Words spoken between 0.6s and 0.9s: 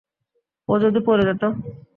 ও